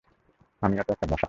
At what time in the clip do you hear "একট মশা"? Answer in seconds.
0.93-1.17